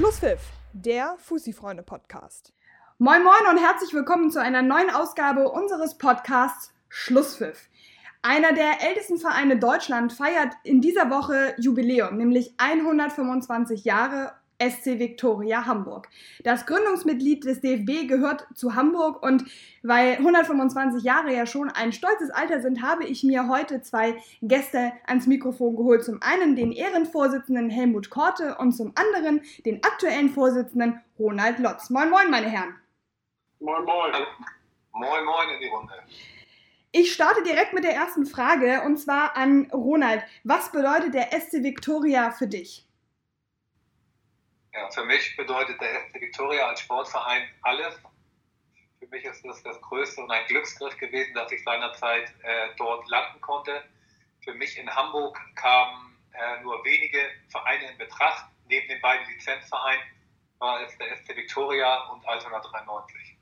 [0.00, 0.40] Schlusspfiff,
[0.72, 2.54] der Fussi-Freunde-Podcast.
[2.96, 7.68] Moin Moin und herzlich willkommen zu einer neuen Ausgabe unseres Podcasts Schlusspfiff.
[8.22, 15.64] Einer der ältesten Vereine Deutschland feiert in dieser Woche Jubiläum, nämlich 125 Jahre SC Viktoria
[15.66, 16.08] Hamburg.
[16.44, 19.44] Das Gründungsmitglied des DFB gehört zu Hamburg und
[19.82, 24.92] weil 125 Jahre ja schon ein stolzes Alter sind, habe ich mir heute zwei Gäste
[25.06, 26.04] ans Mikrofon geholt.
[26.04, 31.90] Zum einen den Ehrenvorsitzenden Helmut Korte und zum anderen den aktuellen Vorsitzenden Ronald Lotz.
[31.90, 32.74] Moin, moin, meine Herren.
[33.60, 34.12] Moin, moin.
[34.92, 35.94] Moin, moin in die Runde.
[36.92, 40.24] Ich starte direkt mit der ersten Frage und zwar an Ronald.
[40.42, 42.89] Was bedeutet der SC Viktoria für dich?
[44.72, 48.00] Ja, für mich bedeutet der FC Victoria als Sportverein alles.
[48.98, 53.08] Für mich ist das das Größte und ein Glücksgriff gewesen, dass ich seinerzeit äh, dort
[53.08, 53.82] landen konnte.
[54.44, 58.46] Für mich in Hamburg kamen äh, nur wenige Vereine in Betracht.
[58.68, 60.02] Neben den beiden Lizenzvereinen
[60.58, 63.38] war es der SC Victoria und Altona 93.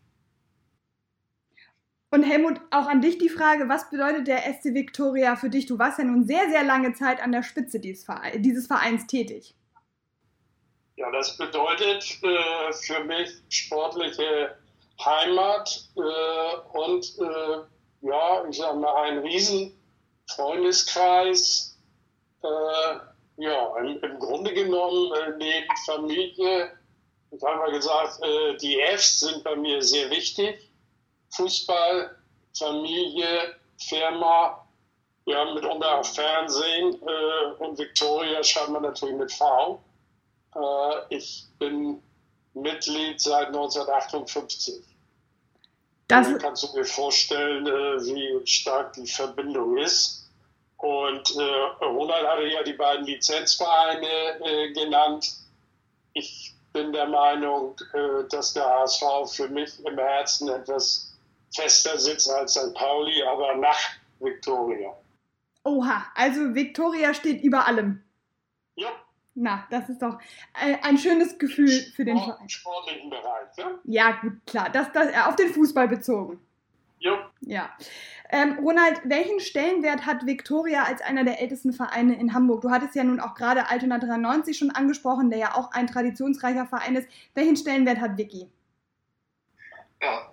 [2.10, 5.66] Und Helmut, auch an dich die Frage, was bedeutet der SC Victoria für dich?
[5.66, 9.06] Du warst ja nun sehr, sehr lange Zeit an der Spitze dieses, Vereins, dieses Vereins
[9.06, 9.57] tätig.
[10.98, 14.56] Ja, das bedeutet äh, für mich sportliche
[15.04, 17.58] Heimat äh, und äh,
[18.00, 19.80] ja, ich sag mal, ein riesen
[20.26, 21.78] Freundeskreis.
[22.42, 22.96] Äh,
[23.36, 26.72] ja, im, im, Grunde genommen äh, neben Familie,
[27.30, 30.68] ich habe mal gesagt, äh, die Fs sind bei mir sehr wichtig.
[31.36, 32.10] Fußball,
[32.58, 33.54] Familie,
[33.88, 34.66] Firma,
[35.26, 36.94] ja, mitunter auch Fernsehen
[37.58, 39.80] und Victoria schreibt man natürlich mit V.
[40.54, 42.02] Äh, ich bin
[42.54, 44.84] Mitglied seit 1958.
[46.08, 50.30] Das Dann kannst du dir vorstellen, äh, wie stark die Verbindung ist.
[50.78, 55.28] Und äh, Ronald hatte ja die beiden Lizenzvereine äh, genannt.
[56.14, 61.12] Ich bin der Meinung, äh, dass der HSV für mich im Herzen etwas
[61.54, 62.74] fester sitzt als St.
[62.74, 63.78] Pauli, aber nach
[64.20, 64.96] Viktoria.
[65.64, 68.02] Oha, also Viktoria steht über allem.
[69.40, 70.18] Na, das ist doch
[70.82, 72.48] ein schönes Gefühl für den Verein.
[72.48, 73.70] sportlichen Bereich, ja?
[73.84, 74.68] Ja, gut, klar.
[74.70, 76.40] Das, das, auf den Fußball bezogen.
[76.98, 77.16] Jo.
[77.42, 77.70] Ja.
[78.30, 82.62] Ähm, Ronald, welchen Stellenwert hat Viktoria als einer der ältesten Vereine in Hamburg?
[82.62, 86.66] Du hattest ja nun auch gerade Altona 93 schon angesprochen, der ja auch ein traditionsreicher
[86.66, 87.08] Verein ist.
[87.34, 88.50] Welchen Stellenwert hat Vicky?
[90.02, 90.32] Ja,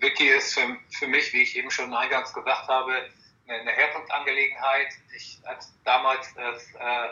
[0.00, 2.92] Vicky ist für, für mich, wie ich eben schon eingangs gesagt habe,
[3.48, 4.88] eine Herzensangelegenheit.
[5.14, 7.08] Ich als damals als äh,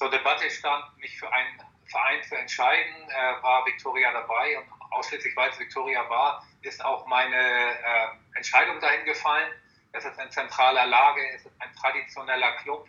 [0.00, 5.36] zur Debatte stand, mich für einen Verein zu entscheiden, äh, war Victoria dabei und ausschließlich
[5.36, 9.52] weil es Victoria war, ist auch meine äh, Entscheidung dahin gefallen.
[9.92, 12.88] Es ist in zentraler Lage, es ist ein traditioneller Club.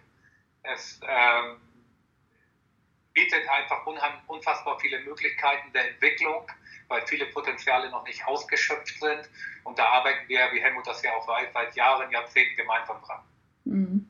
[0.64, 1.60] Es ähm,
[3.12, 3.86] bietet einfach
[4.28, 6.50] unfassbar viele Möglichkeiten der Entwicklung,
[6.88, 9.30] weil viele Potenziale noch nicht ausgeschöpft sind.
[9.66, 13.22] Und da arbeiten wir, wie Helmut das ja auch weiß, seit Jahren, Jahrzehnten gemeinsam dran.
[13.66, 14.10] Mhm.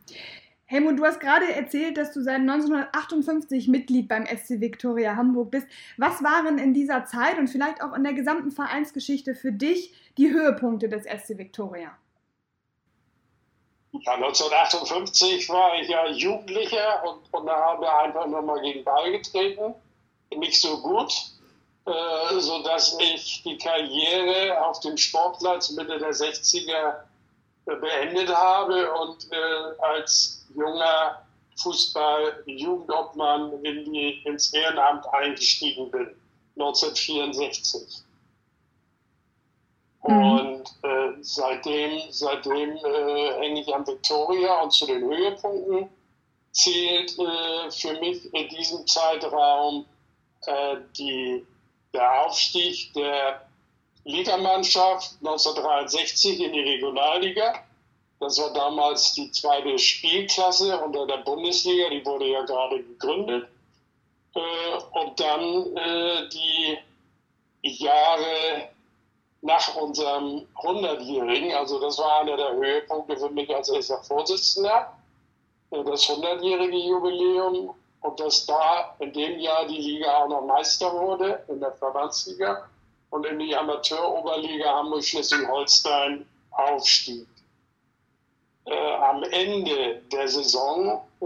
[0.71, 5.67] Helmut, du hast gerade erzählt, dass du seit 1958 Mitglied beim SC Viktoria Hamburg bist.
[5.97, 10.31] Was waren in dieser Zeit und vielleicht auch in der gesamten Vereinsgeschichte für dich die
[10.31, 11.91] Höhepunkte des SC Viktoria?
[13.91, 19.11] Ja, 1958 war ich ja Jugendlicher und, und da haben wir einfach nochmal gegen Ball
[19.11, 19.75] getreten.
[20.33, 21.11] Nicht so gut,
[21.85, 26.93] äh, sodass ich die Karriere auf dem Sportplatz Mitte der 60er
[27.65, 31.25] beendet habe und äh, als junger
[31.57, 36.09] Fußball-Jugendobmann in die, ins Ehrenamt eingestiegen bin,
[36.55, 38.03] 1964.
[40.03, 40.31] Mhm.
[40.31, 45.89] Und äh, seitdem, seitdem äh, hänge ich an Victoria und zu den Höhepunkten
[46.51, 49.85] zählt äh, für mich in diesem Zeitraum
[50.45, 51.45] äh, die,
[51.93, 53.47] der Aufstieg der
[54.03, 57.63] Ligamannschaft 1963 in die Regionalliga
[58.21, 63.47] das war damals die zweite Spielklasse unter der Bundesliga, die wurde ja gerade gegründet.
[64.35, 66.77] Äh, und dann äh, die
[67.63, 68.69] Jahre
[69.41, 74.95] nach unserem 100-Jährigen, also das war einer der Höhepunkte für mich als erster Vorsitzender,
[75.71, 80.93] äh, das 100-jährige Jubiläum und dass da in dem Jahr die Liga auch noch Meister
[80.93, 82.69] wurde in der Verbandsliga
[83.09, 87.30] und in die Amateuroberliga Hamburg-Schleswig-Holstein aufstieg
[88.65, 91.25] äh, am Ende der Saison äh,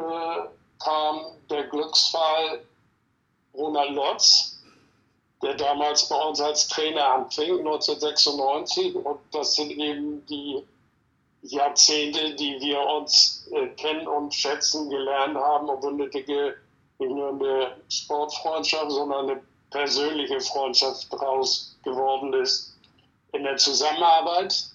[0.84, 2.62] kam der Glücksfall
[3.54, 4.62] Ronald Lotz,
[5.42, 8.96] der damals bei uns als Trainer anfing, 1996.
[8.96, 10.64] Und das sind eben die
[11.44, 16.56] Jahrzehnte, die wir uns äh, kennen und schätzen gelernt haben unnötige
[17.00, 22.78] nicht nur eine Sportfreundschaft, sondern eine persönliche Freundschaft daraus geworden ist
[23.34, 24.70] in der Zusammenarbeit.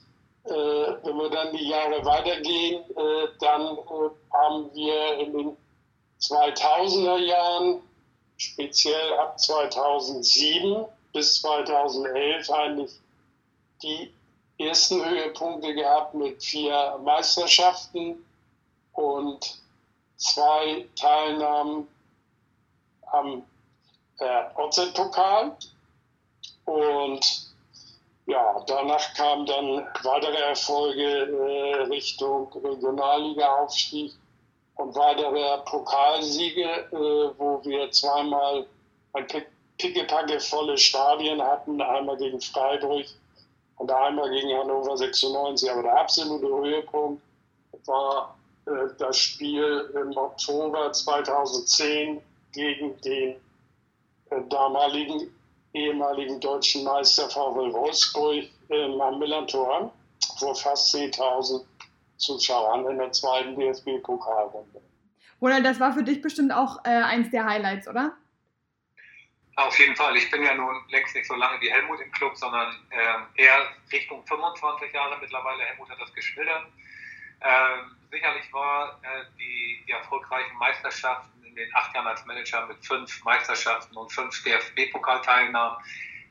[0.50, 5.56] Äh, wenn wir dann die Jahre weitergehen, äh, dann äh, haben wir in den
[6.20, 7.82] 2000er Jahren,
[8.36, 12.92] speziell ab 2007 bis 2011 eigentlich
[13.82, 14.12] die
[14.58, 18.26] ersten Höhepunkte gehabt mit vier Meisterschaften
[18.92, 19.62] und
[20.16, 21.86] zwei Teilnahmen
[23.12, 23.44] am
[24.18, 25.56] äh, OZ-Pokal.
[26.64, 27.49] Und
[28.30, 34.12] ja, danach kamen dann weitere Erfolge äh, Richtung Regionalliga-Aufstieg
[34.76, 36.94] und weitere Pokalsiege, äh,
[37.38, 38.66] wo wir zweimal
[39.14, 39.26] ein
[39.78, 43.06] pickepacke volle Stadien hatten, einmal gegen Freiburg
[43.78, 45.68] und einmal gegen Hannover 96.
[45.68, 47.22] Aber der absolute Höhepunkt
[47.86, 48.36] war
[48.66, 52.22] äh, das Spiel im Oktober 2010
[52.52, 53.30] gegen den
[54.30, 55.34] äh, damaligen
[55.72, 59.92] ehemaligen deutschen Meister VW Wolfsburg äh, am Millantor
[60.38, 61.64] vor fast 10.000
[62.16, 64.80] Zuschauern in der zweiten DFB-Pokalrunde.
[65.40, 68.14] Ronald, das war für dich bestimmt auch äh, eins der Highlights, oder?
[69.56, 70.16] Auf jeden Fall.
[70.16, 73.66] Ich bin ja nun längst nicht so lange wie Helmut im Club, sondern äh, eher
[73.92, 75.62] Richtung 25 Jahre mittlerweile.
[75.64, 76.66] Helmut hat das geschildert.
[77.42, 82.84] Ähm, sicherlich war äh, die, die erfolgreichen Meisterschaften in den acht Jahren als Manager mit
[82.84, 85.78] fünf Meisterschaften und fünf DFB-Pokalteilnahmen,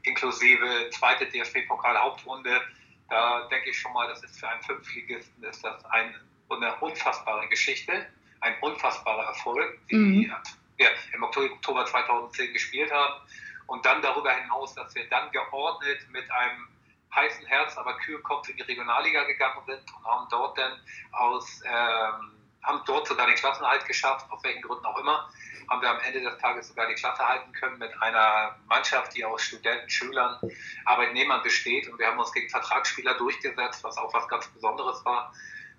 [0.04, 2.62] inklusive zweite DFB-Pokal-Hauptrunde.
[3.10, 6.16] Da denke ich schon mal, das ist für einen Fünfligisten ist das ein,
[6.50, 8.08] eine unfassbare Geschichte,
[8.42, 10.36] ein unfassbarer Erfolg, die mhm.
[10.78, 13.22] wir im Oktober 2010 gespielt haben.
[13.68, 16.68] Und dann darüber hinaus, dass wir dann geordnet mit einem
[17.14, 20.80] heißen Herz, aber Kühlkopf in die Regionalliga gegangen sind und haben dort dann
[21.12, 25.30] aus, ähm, haben dort sogar den Klassenhalt geschafft, aus welchen Gründen auch immer,
[25.70, 29.24] haben wir am Ende des Tages sogar die Klasse halten können mit einer Mannschaft, die
[29.24, 30.40] aus Studenten, Schülern,
[30.86, 35.34] Arbeitnehmern besteht und wir haben uns gegen Vertragsspieler durchgesetzt, was auch was ganz Besonderes war.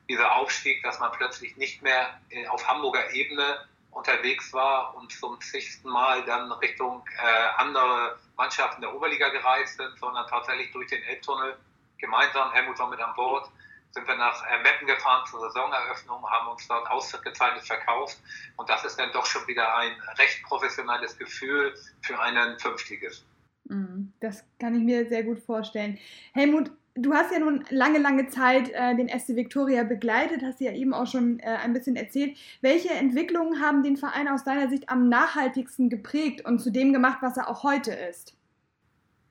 [0.09, 5.41] Dieser Aufstieg, dass man plötzlich nicht mehr äh, auf Hamburger Ebene unterwegs war und zum
[5.41, 11.03] zigsten Mal dann Richtung äh, andere Mannschaften der Oberliga gereist sind, sondern tatsächlich durch den
[11.03, 11.57] Elbtunnel
[11.99, 13.51] gemeinsam, Helmut war mit an Bord,
[13.93, 18.19] sind wir nach äh, Meppen gefahren zur Saisoneröffnung, haben uns dort ausgezeichnet verkauft
[18.57, 23.27] und das ist dann doch schon wieder ein recht professionelles Gefühl für einen Fünftligisten.
[23.65, 25.99] Mhm, das kann ich mir sehr gut vorstellen.
[26.33, 30.73] Helmut, du hast ja nun lange, lange Zeit äh, den SC Victoria begleitet, hast ja
[30.73, 32.37] eben auch schon äh, ein bisschen erzählt.
[32.61, 37.19] Welche Entwicklungen haben den Verein aus deiner Sicht am nachhaltigsten geprägt und zu dem gemacht,
[37.23, 38.37] was er auch heute ist?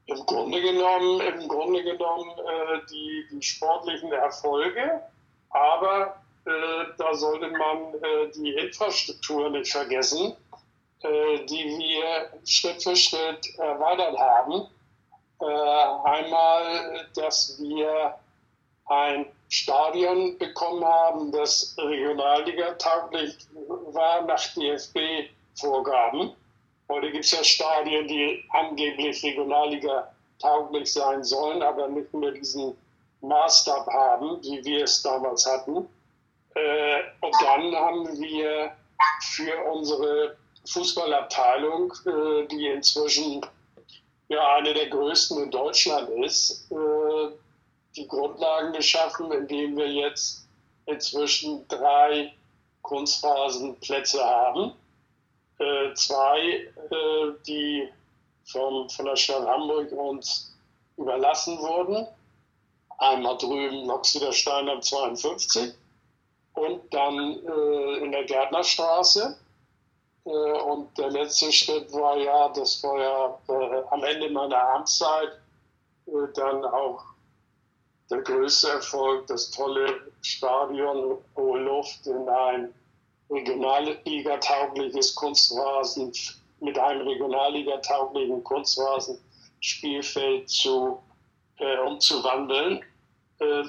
[0.09, 5.01] Im Grunde genommen, im Grunde genommen äh, die, die, sportlichen Erfolge,
[5.49, 6.51] aber äh,
[6.97, 10.35] da sollte man äh, die Infrastruktur nicht vergessen,
[11.01, 14.67] äh, die wir Schritt für Schritt erweitert haben
[15.41, 18.15] äh, einmal, dass wir
[18.87, 23.35] ein Stadion bekommen haben, das Regionalliga tauglich
[23.67, 26.33] war nach DFB-Vorgaben.
[26.89, 32.75] Heute gibt es ja Stadien, die angeblich Regionalliga tauglich sein sollen, aber nicht mehr diesen
[33.21, 35.87] Maßstab haben, wie wir es damals hatten.
[36.55, 38.71] Äh, und dann haben wir
[39.21, 43.45] für unsere Fußballabteilung, äh, die inzwischen
[44.29, 47.31] ja eine der größten in Deutschland ist, äh,
[47.95, 50.47] die Grundlagen geschaffen, indem wir jetzt
[50.87, 52.33] inzwischen drei
[52.81, 54.73] Kunstrasenplätze haben.
[55.59, 56.39] Äh, zwei,
[56.89, 57.89] äh, die
[58.45, 60.55] vom, von der Stadt Hamburg uns
[60.97, 62.07] überlassen wurden.
[62.97, 65.73] Einmal drüben Noxider Stein am 52
[66.53, 69.37] und dann äh, in der Gärtnerstraße
[70.25, 75.39] äh, und der letzte Schritt war ja, das war ja am Ende meiner Amtszeit
[76.07, 77.03] äh, dann auch
[78.09, 82.73] der größte Erfolg, das tolle Stadion Hohe Luft in ein
[83.29, 86.11] Regionalliga-taugliches Kunstrasen
[86.59, 91.01] mit einem Regionalliga-tauglichen Kunstrasen-Spielfeld zu,
[91.57, 92.83] äh, umzuwandeln,
[93.39, 93.63] äh,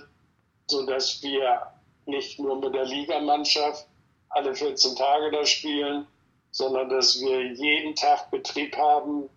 [0.67, 1.62] sodass wir
[2.07, 3.87] nicht nur mit der Ligamannschaft
[4.31, 6.07] alle 14 Tage da spielen,
[6.52, 9.29] sondern dass wir jeden Tag Betrieb haben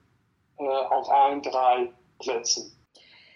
[0.58, 2.72] äh, auf allen drei Plätzen.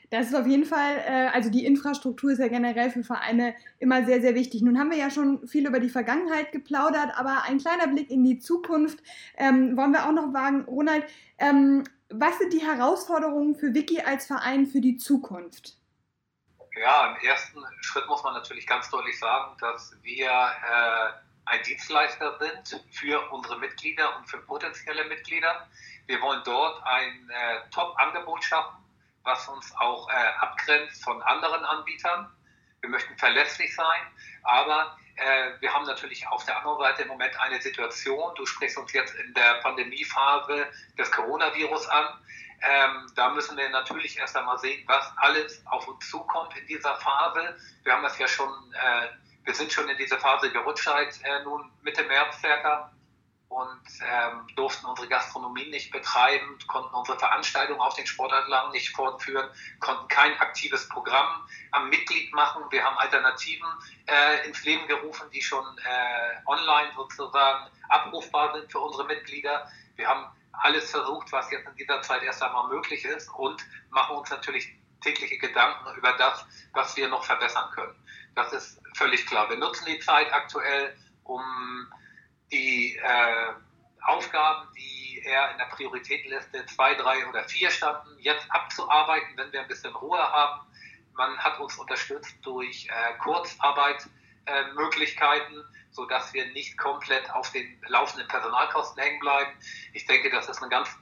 [0.10, 4.06] Das ist auf jeden Fall, äh, also die Infrastruktur ist ja generell für Vereine immer
[4.06, 4.62] sehr, sehr wichtig.
[4.62, 8.24] Nun haben wir ja schon viel über die Vergangenheit geplaudert, aber ein kleiner Blick in
[8.24, 9.00] die Zukunft
[9.36, 10.64] ähm, wollen wir auch noch wagen.
[10.66, 11.06] Ronald,
[11.40, 15.76] ähm, was sind die Herausforderungen für Wiki als Verein für die Zukunft?
[16.80, 21.10] Ja, im ersten Schritt muss man natürlich ganz deutlich sagen, dass wir äh,
[21.46, 25.68] ein Dienstleister sind für unsere Mitglieder und für potenzielle Mitglieder.
[26.06, 28.78] Wir wollen dort ein äh, Top-Angebot schaffen,
[29.28, 32.32] was uns auch äh, abgrenzt von anderen Anbietern.
[32.82, 34.02] Wir möchten verlässlich sein,
[34.44, 38.78] aber äh, wir haben natürlich auf der anderen Seite im Moment eine Situation, du sprichst
[38.78, 40.68] uns jetzt in der Pandemiephase
[40.98, 42.08] des Coronavirus an.
[42.62, 46.96] Ähm, da müssen wir natürlich erst einmal sehen, was alles auf uns zukommt in dieser
[46.96, 47.56] Phase.
[47.84, 49.10] Wir haben das ja schon äh,
[49.48, 52.92] wir sind schon in diese Phase gerutscht seit äh, nun Mitte März circa
[53.50, 59.50] und ähm, durften unsere Gastronomie nicht betreiben, konnten unsere Veranstaltungen auf den Sportanlagen nicht fortführen,
[59.80, 62.64] konnten kein aktives Programm am Mitglied machen.
[62.70, 63.68] Wir haben Alternativen
[64.06, 69.72] äh, ins Leben gerufen, die schon äh, online sozusagen abrufbar sind für unsere Mitglieder.
[69.96, 74.18] Wir haben alles versucht, was jetzt in dieser Zeit erst einmal möglich ist und machen
[74.18, 77.96] uns natürlich tägliche Gedanken über das, was wir noch verbessern können.
[78.36, 79.50] Das ist völlig klar.
[79.50, 81.42] Wir nutzen die Zeit aktuell, um
[82.52, 83.54] die äh,
[84.04, 89.60] Aufgaben, die eher in der Prioritätenliste 2, 3 oder 4 standen, jetzt abzuarbeiten, wenn wir
[89.62, 90.62] ein bisschen Ruhe haben.
[91.14, 98.28] Man hat uns unterstützt durch äh, Kurzarbeitmöglichkeiten, äh, sodass wir nicht komplett auf den laufenden
[98.28, 99.52] Personalkosten hängen bleiben.
[99.94, 100.96] Ich denke, das ist eine ganz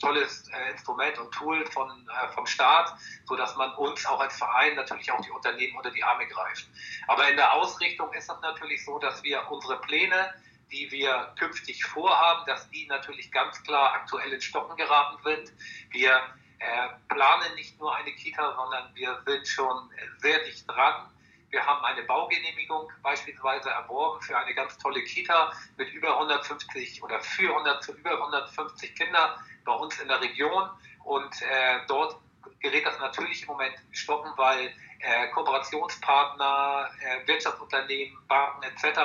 [0.00, 4.36] tolles äh, Instrument und Tool von, äh, vom Staat, so dass man uns auch als
[4.36, 6.68] Verein natürlich auch die Unternehmen unter die Arme greift.
[7.08, 10.32] Aber in der Ausrichtung ist es natürlich so, dass wir unsere Pläne,
[10.70, 15.52] die wir künftig vorhaben, dass die natürlich ganz klar aktuell in Stocken geraten sind.
[15.90, 16.12] Wir
[16.58, 21.10] äh, planen nicht nur eine Kita, sondern wir sind schon sehr dicht dran.
[21.50, 27.20] Wir haben eine Baugenehmigung beispielsweise erworben für eine ganz tolle Kita mit über 150 oder
[27.20, 30.68] für 100 über 150 Kinder bei uns in der Region
[31.04, 32.16] und äh, dort
[32.60, 39.00] gerät das natürlich im Moment stoppen, weil äh, Kooperationspartner, äh, Wirtschaftsunternehmen, Banken etc.,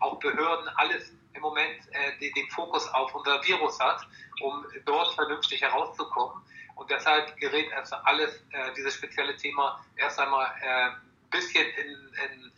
[0.00, 4.06] auch Behörden, alles im Moment äh, den, den, Fokus auf unser Virus hat,
[4.42, 6.42] um dort vernünftig herauszukommen.
[6.74, 8.40] Und deshalb gerät erst alles,
[8.76, 10.94] dieses spezielle Thema, erst einmal ein
[11.28, 11.90] bisschen in,
[12.30, 12.52] in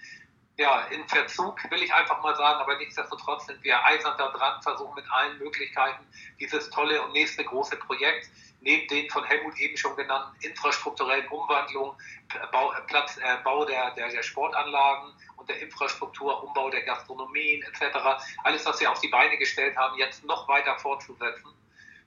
[0.60, 4.60] ja, in Verzug, will ich einfach mal sagen, aber nichtsdestotrotz sind wir eisern da dran,
[4.60, 6.06] versuchen mit allen Möglichkeiten
[6.38, 8.28] dieses tolle und nächste große Projekt,
[8.60, 11.96] neben den von Helmut eben schon genannten infrastrukturellen Umwandlungen,
[12.52, 17.62] Bau, äh, Platz, äh, Bau der, der, der Sportanlagen und der Infrastruktur, Umbau der Gastronomien
[17.62, 17.96] etc.,
[18.44, 21.54] alles, was wir auf die Beine gestellt haben, jetzt noch weiter fortzusetzen.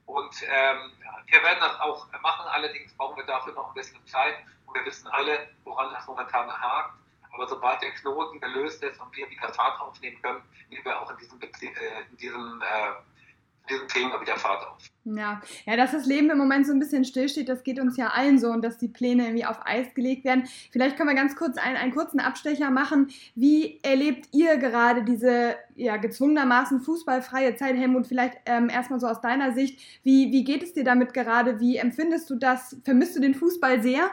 [0.05, 0.91] Und ähm,
[1.25, 4.35] wir werden das auch machen, allerdings brauchen wir dafür noch ein bisschen Zeit
[4.67, 7.02] und wir wissen alle, woran das momentan hakt.
[7.33, 11.09] Aber sobald der Knoten gelöst ist und wir wieder Fahrt aufnehmen können, nehmen wir auch
[11.11, 14.77] in diesem, Bezie äh, in diesem, äh, diesem Thema wieder Fahrt auf.
[15.05, 15.41] Ja.
[15.65, 18.37] ja, dass das Leben im Moment so ein bisschen stillsteht, das geht uns ja allen
[18.37, 20.47] so und dass die Pläne irgendwie auf Eis gelegt werden.
[20.71, 23.09] Vielleicht können wir ganz kurz einen, einen kurzen Abstecher machen.
[23.33, 28.05] Wie erlebt ihr gerade diese ja, gezwungenermaßen fußballfreie Zeit, Helmut?
[28.05, 29.79] Vielleicht ähm, erstmal so aus deiner Sicht.
[30.03, 31.59] Wie, wie geht es dir damit gerade?
[31.59, 32.77] Wie empfindest du das?
[32.85, 34.11] Vermisst du den Fußball sehr?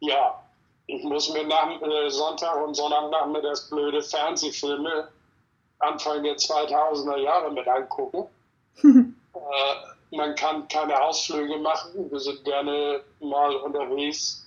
[0.00, 0.45] Ja,
[0.86, 5.08] ich muss mir nach äh, Sonntag und Sonntagnachmittags blöde Fernsehfilme
[5.78, 8.26] Anfang der 2000er Jahre mit angucken.
[8.82, 12.10] äh, man kann keine Ausflüge machen.
[12.10, 14.46] Wir sind gerne mal unterwegs.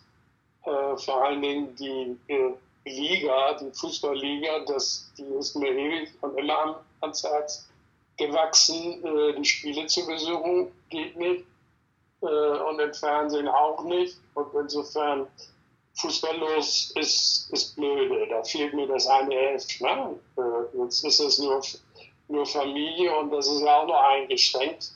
[0.63, 2.53] Äh, vor allen Dingen die äh,
[2.85, 7.69] Liga, die Fußballliga, das, die ist mir ewig und immer ans Herz
[8.17, 9.03] gewachsen.
[9.03, 11.45] Äh, die Spiele zu besuchen geht nicht.
[12.21, 14.17] Äh, und im Fernsehen auch nicht.
[14.33, 15.27] Und insofern
[15.99, 18.27] fußballlos ist, ist blöde.
[18.27, 19.83] Da fehlt mir das eine Hälfte.
[19.83, 20.19] Ne?
[20.37, 21.61] Äh, jetzt ist es nur,
[22.27, 24.91] nur Familie und das ist ja auch noch eingeschränkt.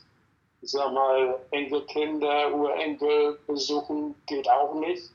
[0.62, 5.10] Ich sag mal, Enkelkinder, Urenkel besuchen geht auch nicht.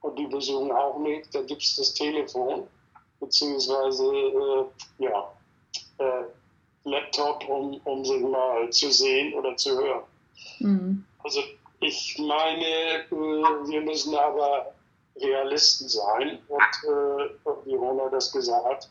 [0.00, 1.34] Und die besuchen auch nicht.
[1.34, 2.68] Da gibt es das Telefon,
[3.18, 4.64] beziehungsweise äh,
[5.04, 5.32] ja,
[5.98, 6.24] äh,
[6.84, 10.04] Laptop, um, um sich mal zu sehen oder zu hören.
[10.60, 11.04] Mhm.
[11.24, 11.40] Also
[11.80, 14.72] ich meine, äh, wir müssen aber
[15.20, 16.38] Realisten sein.
[16.48, 18.88] Und äh, wie Rona das gesagt hat,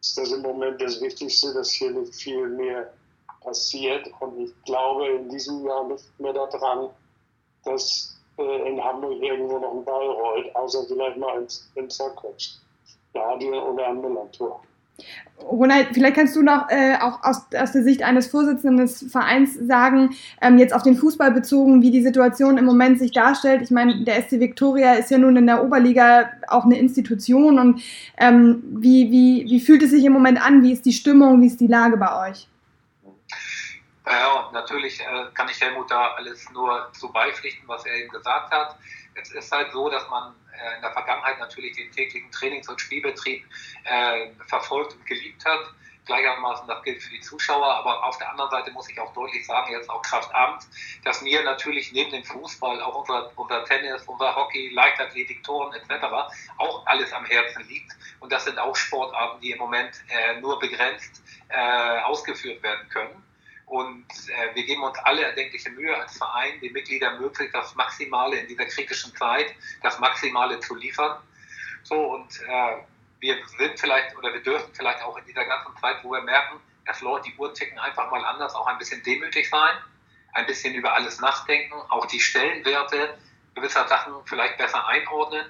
[0.00, 2.92] ist das im Moment das Wichtigste, dass hier nicht viel mehr
[3.42, 4.08] passiert.
[4.20, 6.90] Und ich glaube in diesem Jahr nicht mehr daran,
[7.64, 12.00] dass äh, in Hamburg irgendwo noch ein Ball rollt, außer vielleicht mal ins, ins
[13.10, 14.65] Stadion oder am Millantor.
[15.42, 19.54] Ronald, vielleicht kannst du noch äh, auch aus, aus, der Sicht eines Vorsitzenden des Vereins
[19.54, 20.10] sagen,
[20.40, 23.62] ähm, jetzt auf den Fußball bezogen, wie die Situation im Moment sich darstellt.
[23.62, 27.82] Ich meine, der SC Victoria ist ja nun in der Oberliga auch eine Institution und
[28.18, 30.62] ähm, wie, wie, wie fühlt es sich im Moment an?
[30.62, 31.40] Wie ist die Stimmung?
[31.40, 32.48] Wie ist die Lage bei euch?
[34.08, 38.52] Ja, natürlich äh, kann ich Helmut da alles nur zu beipflichten, was er eben gesagt
[38.52, 38.78] hat.
[39.14, 42.80] es ist halt so, dass man äh, in der Vergangenheit natürlich den täglichen Trainings- und
[42.80, 43.44] Spielbetrieb
[43.84, 45.60] äh, verfolgt und geliebt hat.
[46.04, 49.44] Gleichermaßen, das gilt für die Zuschauer, aber auf der anderen Seite muss ich auch deutlich
[49.44, 50.62] sagen, jetzt auch Kraft Amt,
[51.02, 56.06] dass mir natürlich neben dem Fußball auch unser, unser Tennis, unser Hockey, Leichtathletik, Touren etc.
[56.58, 57.90] auch alles am Herzen liegt.
[58.20, 63.25] Und das sind auch Sportarten, die im Moment äh, nur begrenzt äh, ausgeführt werden können.
[63.66, 68.36] Und äh, wir geben uns alle erdenkliche Mühe als Verein, den Mitgliedern möglich das Maximale
[68.38, 71.20] in dieser kritischen Zeit, das Maximale zu liefern.
[71.82, 72.76] So und äh,
[73.20, 76.60] wir sind vielleicht oder wir dürfen vielleicht auch in dieser ganzen Zeit, wo wir merken,
[76.86, 79.76] dass Leute die Uhr ticken, einfach mal anders, auch ein bisschen demütig sein,
[80.34, 83.18] ein bisschen über alles nachdenken, auch die Stellenwerte
[83.56, 85.44] gewisser Sachen vielleicht besser einordnen.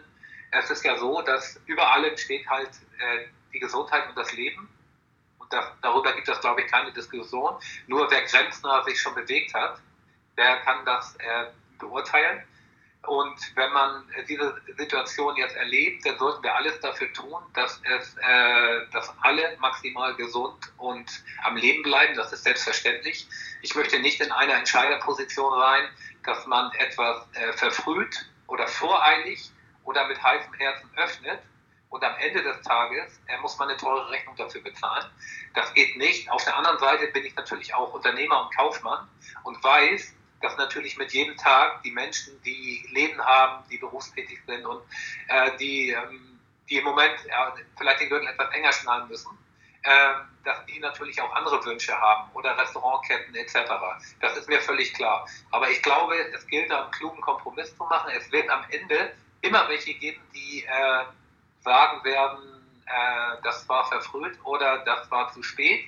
[0.52, 4.68] Es ist ja so, dass über allem steht halt äh, die Gesundheit und das Leben.
[5.50, 7.54] Das, darüber gibt es, glaube ich, keine Diskussion.
[7.86, 9.78] Nur wer grenznah sich schon bewegt hat,
[10.36, 11.46] der kann das äh,
[11.78, 12.42] beurteilen.
[13.06, 18.16] Und wenn man diese Situation jetzt erlebt, dann sollten wir alles dafür tun, dass, es,
[18.16, 21.06] äh, dass alle maximal gesund und
[21.44, 22.16] am Leben bleiben.
[22.16, 23.28] Das ist selbstverständlich.
[23.62, 25.88] Ich möchte nicht in einer Entscheiderposition sein,
[26.24, 29.52] dass man etwas äh, verfrüht oder voreilig
[29.84, 31.40] oder mit heißem Herzen öffnet
[31.90, 35.06] und am Ende des Tages äh, muss man eine teure Rechnung dafür bezahlen.
[35.54, 36.30] Das geht nicht.
[36.30, 39.08] Auf der anderen Seite bin ich natürlich auch Unternehmer und Kaufmann
[39.44, 44.66] und weiß, dass natürlich mit jedem Tag die Menschen, die Leben haben, die berufstätig sind
[44.66, 44.82] und
[45.28, 46.38] äh, die, ähm,
[46.68, 49.30] die im Moment ja, vielleicht den Gürtel etwas enger schnallen müssen,
[49.82, 49.90] äh,
[50.44, 53.54] dass die natürlich auch andere Wünsche haben oder Restaurantketten etc.
[54.20, 55.26] Das ist mir völlig klar.
[55.52, 58.10] Aber ich glaube, es gilt da einen klugen Kompromiss zu machen.
[58.14, 61.04] Es wird am Ende immer welche geben, die äh,
[61.66, 62.56] sagen werden,
[62.86, 65.84] äh, das war verfrüht oder das war zu spät.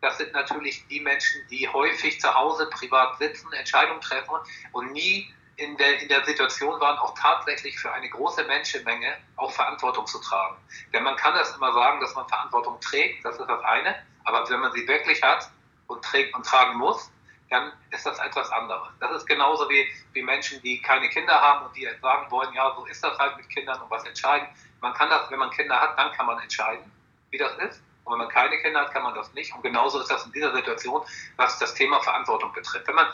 [0.00, 4.36] Das sind natürlich die Menschen, die häufig zu Hause privat sitzen, Entscheidungen treffen
[4.72, 9.50] und nie in der, in der Situation waren, auch tatsächlich für eine große Menschenmenge auch
[9.50, 10.56] Verantwortung zu tragen.
[10.92, 14.48] Denn man kann das immer sagen, dass man Verantwortung trägt, das ist das eine, aber
[14.48, 15.50] wenn man sie wirklich hat
[15.88, 17.10] und trägt und tragen muss,
[17.50, 18.88] dann ist das etwas anderes.
[19.00, 22.72] Das ist genauso wie, wie Menschen, die keine Kinder haben und die sagen wollen, ja,
[22.76, 24.46] so ist das halt mit Kindern und was entscheiden.
[24.80, 26.90] Man kann das, wenn man Kinder hat, dann kann man entscheiden,
[27.30, 27.82] wie das ist.
[28.04, 29.54] Und wenn man keine Kinder hat, kann man das nicht.
[29.54, 31.02] Und genauso ist das in dieser Situation,
[31.36, 32.86] was das Thema Verantwortung betrifft.
[32.86, 33.08] Wenn man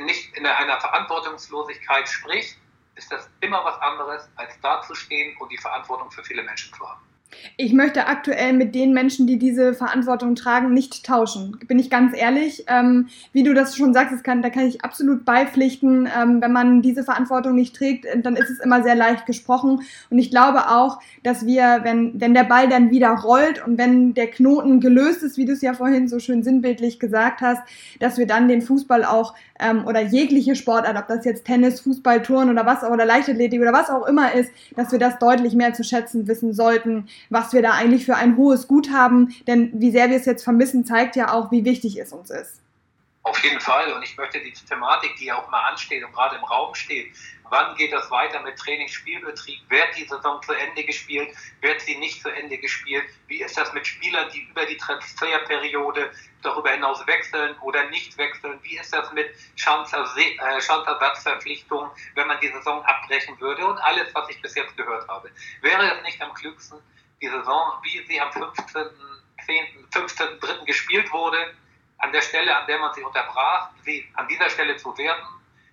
[0.00, 2.56] nicht in einer Verantwortungslosigkeit spricht,
[2.94, 7.00] ist das immer was anderes, als dazustehen und die Verantwortung für viele Menschen zu haben.
[7.56, 11.58] Ich möchte aktuell mit den Menschen, die diese Verantwortung tragen, nicht tauschen.
[11.66, 12.64] Bin ich ganz ehrlich.
[12.68, 16.06] Ähm, wie du das schon sagst, kann, da kann ich absolut beipflichten.
[16.06, 19.82] Ähm, wenn man diese Verantwortung nicht trägt, dann ist es immer sehr leicht gesprochen.
[20.10, 24.14] Und ich glaube auch, dass wir, wenn, wenn der Ball dann wieder rollt und wenn
[24.14, 27.62] der Knoten gelöst ist, wie du es ja vorhin so schön sinnbildlich gesagt hast,
[28.00, 32.22] dass wir dann den Fußball auch ähm, oder jegliche Sportart, ob das jetzt Tennis, Fußball,
[32.22, 35.74] Touren oder was oder Leichtathletik oder was auch immer ist, dass wir das deutlich mehr
[35.74, 39.34] zu schätzen wissen sollten, was wir da eigentlich für ein hohes Gut haben.
[39.46, 42.60] Denn wie sehr wir es jetzt vermissen, zeigt ja auch, wie wichtig es uns ist.
[43.28, 43.92] Auf jeden Fall.
[43.92, 47.14] Und ich möchte die Thematik, die auch mal ansteht und gerade im Raum steht,
[47.50, 49.68] wann geht das weiter mit Trainingsspielbetrieb?
[49.68, 51.36] Wird die Saison zu Ende gespielt?
[51.60, 53.04] Wird sie nicht zu Ende gespielt?
[53.26, 56.10] Wie ist das mit Spielern, die über die Transferperiode
[56.42, 58.58] darüber hinaus wechseln oder nicht wechseln?
[58.62, 63.66] Wie ist das mit Schanzersatzverpflichtungen, wenn man die Saison abbrechen würde?
[63.66, 65.30] Und alles, was ich bis jetzt gehört habe.
[65.60, 66.78] Wäre es nicht am klügsten,
[67.20, 68.90] die Saison, wie sie am 15.10.,
[69.92, 70.64] 15.3.
[70.64, 71.54] gespielt wurde,
[71.98, 75.24] an der Stelle, an der man sie unterbrach, sie an dieser Stelle zu werden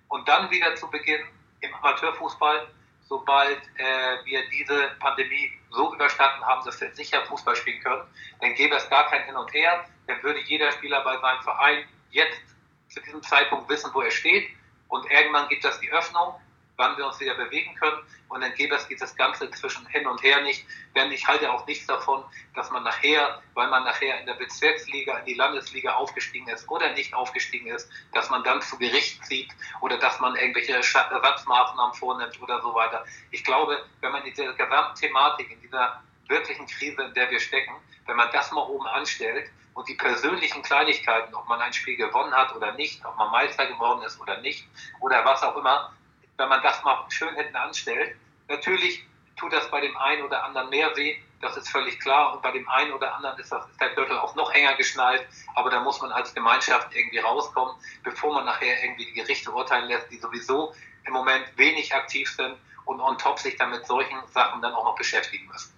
[0.08, 1.28] und dann wieder zu beginnen
[1.60, 2.66] im Amateurfußball,
[3.08, 8.02] sobald äh, wir diese Pandemie so überstanden haben, dass wir sicher Fußball spielen können,
[8.40, 11.84] dann gäbe es gar kein Hin und Her, dann würde jeder Spieler bei seinem Verein
[12.10, 12.40] jetzt
[12.88, 14.48] zu diesem Zeitpunkt wissen, wo er steht
[14.88, 16.34] und irgendwann gibt es die Öffnung,
[16.76, 17.98] wann wir uns wieder bewegen können.
[18.28, 20.66] Und dann gäbe es dieses Ganze zwischen hin und her nicht.
[20.94, 25.18] Denn ich halte auch nichts davon, dass man nachher, weil man nachher in der Bezirksliga,
[25.18, 29.50] in die Landesliga aufgestiegen ist oder nicht aufgestiegen ist, dass man dann zu Gericht zieht
[29.80, 33.04] oder dass man irgendwelche Ersatzmaßnahmen vornimmt oder so weiter.
[33.30, 37.74] Ich glaube, wenn man in dieser Gesamtthematik, in dieser wirklichen Krise, in der wir stecken,
[38.06, 42.32] wenn man das mal oben anstellt und die persönlichen Kleinigkeiten, ob man ein Spiel gewonnen
[42.32, 44.66] hat oder nicht, ob man Meister geworden ist oder nicht
[45.00, 45.92] oder was auch immer,
[46.36, 48.16] wenn man das mal schön hinten anstellt.
[48.48, 49.04] Natürlich
[49.36, 52.34] tut das bei dem einen oder anderen mehr weh, das ist völlig klar.
[52.34, 55.26] Und bei dem einen oder anderen ist, das, ist der Gürtel auch noch enger geschnallt.
[55.54, 59.88] Aber da muss man als Gemeinschaft irgendwie rauskommen, bevor man nachher irgendwie die Gerichte urteilen
[59.88, 60.72] lässt, die sowieso
[61.06, 64.84] im Moment wenig aktiv sind und on top sich dann mit solchen Sachen dann auch
[64.84, 65.72] noch beschäftigen müssen.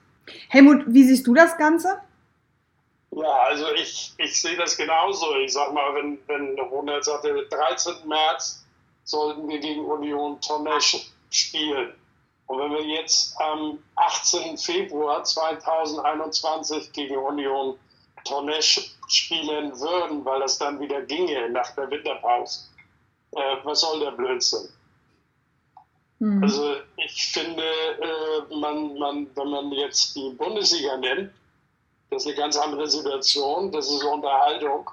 [0.49, 2.03] Helmut, wie siehst du das Ganze?
[3.11, 5.35] Ja, also ich, ich sehe das genauso.
[5.37, 8.07] Ich sag mal, wenn, wenn Ronald sagte, 13.
[8.07, 8.64] März
[9.09, 10.79] sollten wir gegen Union Tonne
[11.31, 11.94] spielen.
[12.47, 14.57] Und wenn wir jetzt am 18.
[14.59, 17.79] Februar 2021 gegen Union
[18.25, 22.68] Tornesch spielen würden, weil das dann wieder ginge nach der Winterpause,
[23.33, 24.68] äh, was soll der Blödsinn?
[26.18, 26.42] Mhm.
[26.42, 31.33] Also ich finde, äh, man, man, wenn man jetzt die Bundesliga nennt,
[32.11, 34.90] das ist eine ganz andere Situation, das ist Unterhaltung,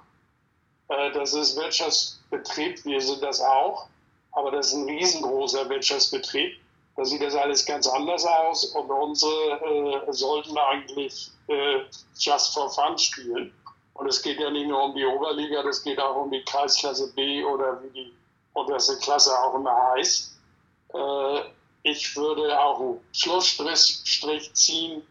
[0.89, 3.87] äh, das ist Wirtschaftsbetrieb, wir sind das auch,
[4.35, 6.59] aber das ist ein riesengroßer Wirtschaftsbetrieb.
[6.95, 11.81] Da sieht das alles ganz anders aus und unsere äh, sollten eigentlich äh,
[12.17, 13.53] just for fun spielen.
[13.95, 17.13] Und es geht ja nicht nur um die Oberliga, das geht auch um die Kreisklasse
[17.13, 18.13] B oder wie die
[18.53, 20.37] unterste Klasse auch immer heißt.
[20.93, 21.41] Äh,
[21.83, 25.01] ich würde auch einen Schlussstrich ziehen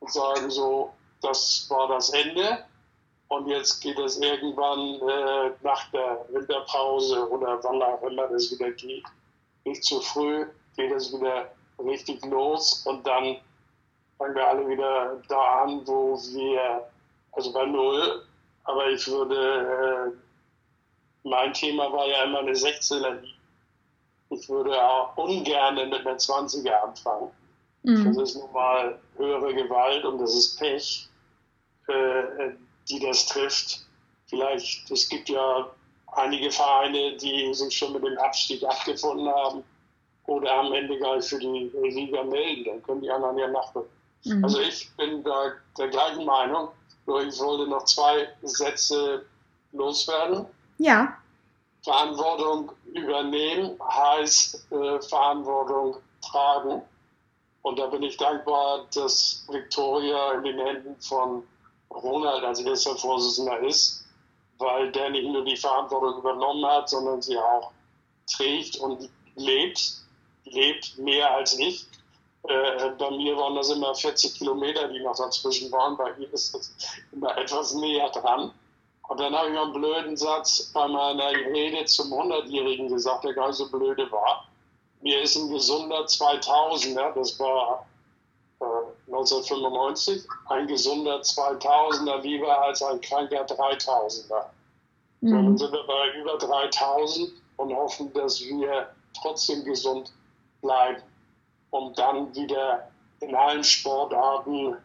[0.00, 0.92] und sagen so,
[1.22, 2.64] das war das Ende.
[3.28, 8.70] Und jetzt geht es irgendwann äh, nach der Winterpause oder wann auch immer das wieder
[8.72, 9.04] geht,
[9.64, 13.38] nicht zu früh, geht es wieder richtig los und dann
[14.18, 16.88] fangen wir alle wieder da an, wo wir,
[17.32, 18.24] also bei Null,
[18.64, 20.12] aber ich würde,
[21.24, 23.34] äh, mein Thema war ja immer eine 16er Liga.
[24.30, 27.30] Ich würde auch ungern mit einer 20er anfangen.
[27.82, 28.04] Mhm.
[28.04, 31.08] Das ist nun mal höhere Gewalt und das ist Pech,
[31.88, 32.52] äh,
[32.88, 33.84] die das trifft.
[34.26, 35.70] Vielleicht, es gibt ja
[36.12, 39.64] einige Vereine, die sich schon mit dem Abstieg abgefunden haben
[40.26, 42.64] oder am Ende gar nicht für die Liga melden.
[42.64, 43.90] Dann können die anderen ja nachrücken.
[44.24, 44.44] Mhm.
[44.44, 46.68] Also ich bin da der gleichen Meinung,
[47.06, 49.24] nur ich wollte noch zwei Sätze
[49.72, 50.46] loswerden.
[50.78, 51.16] Ja.
[51.82, 56.82] Verantwortung übernehmen heißt äh, Verantwortung tragen.
[57.62, 61.42] Und da bin ich dankbar, dass Victoria in den Händen von
[61.94, 64.04] Ronald als erster Vorsitzender ist,
[64.58, 67.70] weil der nicht nur die Verantwortung übernommen hat, sondern sie auch
[68.26, 69.80] trägt und lebt,
[70.44, 71.86] lebt mehr als ich.
[72.44, 75.96] Äh, bei mir waren das immer 40 Kilometer, die noch dazwischen waren.
[75.96, 76.72] Bei ihm ist das
[77.12, 78.52] immer etwas näher dran.
[79.08, 83.48] Und dann habe ich einen blöden Satz bei meiner Rede zum 100-Jährigen gesagt, der gar
[83.48, 84.46] nicht so blöde war.
[85.00, 87.86] Mir ist ein gesunder 2000er, das war
[88.60, 88.64] äh,
[89.06, 94.46] 1995, ein gesunder 2000er lieber als ein kranker 3000er.
[95.20, 95.28] Mhm.
[95.28, 100.12] So, dann sind wir bei über 3000 und hoffen, dass wir trotzdem gesund
[100.60, 101.02] bleiben
[101.74, 102.88] um dann wieder
[103.18, 104.76] in allen Sportarten,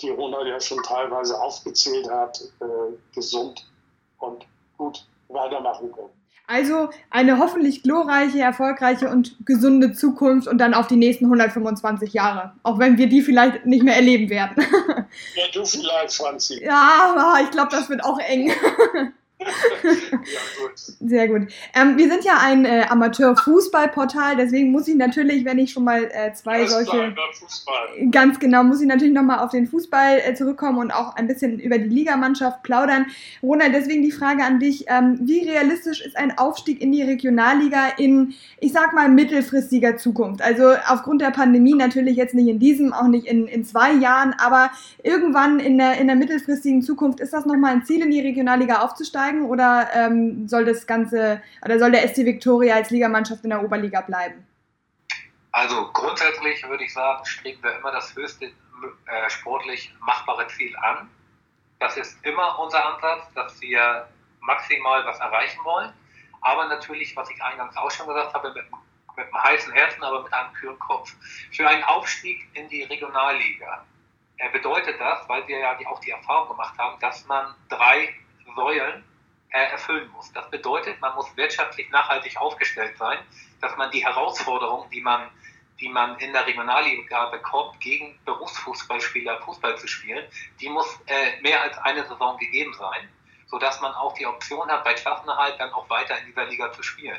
[0.00, 3.66] die Ronald ja schon teilweise aufgezählt hat, äh, gesund
[4.18, 4.46] und
[4.78, 6.23] gut weitermachen können.
[6.46, 12.52] Also eine hoffentlich glorreiche, erfolgreiche und gesunde Zukunft und dann auf die nächsten 125 Jahre.
[12.62, 14.62] Auch wenn wir die vielleicht nicht mehr erleben werden.
[15.36, 16.62] ja, du vielleicht, Franzi.
[16.62, 18.52] Ja, ich glaube, das wird auch eng.
[21.00, 21.48] Sehr gut.
[21.74, 26.04] Ähm, wir sind ja ein äh, Amateur-Fußballportal, deswegen muss ich natürlich, wenn ich schon mal
[26.04, 27.14] äh, zwei das solche.
[27.40, 28.08] Fußball.
[28.10, 31.58] Ganz genau, muss ich natürlich nochmal auf den Fußball äh, zurückkommen und auch ein bisschen
[31.58, 33.06] über die Ligamannschaft plaudern.
[33.42, 37.88] Ronald, deswegen die Frage an dich: ähm, Wie realistisch ist ein Aufstieg in die Regionalliga
[37.98, 40.42] in, ich sag mal, mittelfristiger Zukunft?
[40.42, 44.34] Also aufgrund der Pandemie natürlich jetzt nicht in diesem, auch nicht in, in zwei Jahren,
[44.38, 44.70] aber
[45.02, 48.80] irgendwann in der, in der mittelfristigen Zukunft ist das nochmal ein Ziel, in die Regionalliga
[48.80, 49.23] aufzusteigen?
[49.24, 53.62] Aufsteigen oder ähm, soll das Ganze oder soll der SC Victoria als Ligamannschaft in der
[53.62, 54.46] Oberliga bleiben?
[55.52, 61.08] Also grundsätzlich würde ich sagen, streben wir immer das höchste äh, sportlich machbare Ziel an.
[61.78, 64.08] Das ist immer unser Ansatz, dass wir
[64.40, 65.92] maximal was erreichen wollen.
[66.40, 68.64] Aber natürlich, was ich eingangs auch schon gesagt habe, mit,
[69.16, 71.14] mit einem heißen Herzen, aber mit einem kühlen Kopf.
[71.52, 73.84] Für einen Aufstieg in die Regionalliga
[74.38, 78.12] äh, bedeutet das, weil wir ja auch die Erfahrung gemacht haben, dass man drei
[78.54, 79.04] Säulen
[79.62, 80.32] erfüllen muss.
[80.32, 83.18] Das bedeutet, man muss wirtschaftlich nachhaltig aufgestellt sein,
[83.60, 85.30] dass man die Herausforderungen, die man,
[85.80, 90.24] die man in der Regionalliga bekommt, gegen Berufsfußballspieler Fußball zu spielen,
[90.60, 93.08] die muss äh, mehr als eine Saison gegeben sein,
[93.46, 96.82] sodass man auch die Option hat, bei Klassenerhalt dann auch weiter in dieser Liga zu
[96.82, 97.18] spielen.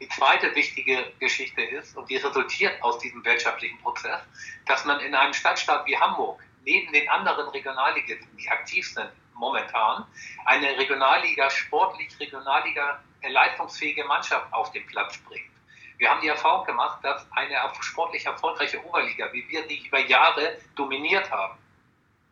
[0.00, 4.20] Die zweite wichtige Geschichte ist, und die resultiert aus diesem wirtschaftlichen Prozess,
[4.66, 9.10] dass man in einem Stadtstaat wie Hamburg neben den anderen Regionalligisten, die aktiv sind,
[9.40, 10.04] momentan
[10.44, 15.50] eine Regionalliga, sportlich Regionalliga, leistungsfähige Mannschaft auf den Platz bringt.
[15.98, 20.56] Wir haben die Erfahrung gemacht, dass eine sportlich erfolgreiche Oberliga, wie wir die über Jahre
[20.76, 21.58] dominiert haben,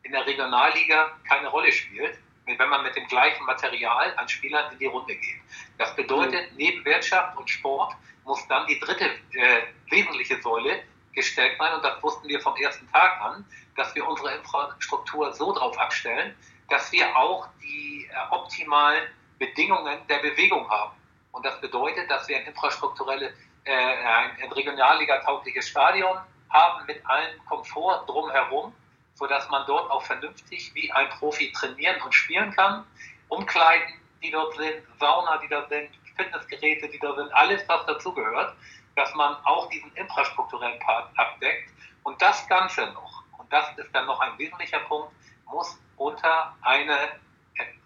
[0.03, 4.79] in der Regionalliga keine Rolle spielt, wenn man mit dem gleichen Material an Spielern in
[4.79, 5.39] die Runde geht.
[5.77, 7.93] Das bedeutet, neben Wirtschaft und Sport
[8.25, 10.81] muss dann die dritte äh, wesentliche Säule
[11.13, 13.45] gestellt sein, und das wussten wir vom ersten Tag an,
[13.75, 16.35] dass wir unsere Infrastruktur so drauf abstellen,
[16.69, 19.03] dass wir auch die äh, optimalen
[19.37, 20.95] Bedingungen der Bewegung haben.
[21.31, 23.33] Und das bedeutet, dass wir ein infrastrukturelles
[23.65, 26.17] äh, ein, regionalliga-taugliches Stadion
[26.49, 28.73] haben mit allem Komfort drumherum,
[29.13, 32.85] sodass man dort auch vernünftig wie ein Profi trainieren und spielen kann.
[33.27, 38.55] Umkleiden, die dort sind, Sauna, die da sind, Fitnessgeräte, die da sind, alles, was dazugehört,
[38.95, 41.69] dass man auch diesen infrastrukturellen Part abdeckt.
[42.03, 45.13] Und das Ganze noch, und das ist dann noch ein wesentlicher Punkt,
[45.51, 47.19] muss unter eine